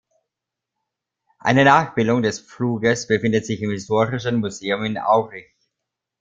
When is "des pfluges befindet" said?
2.23-3.45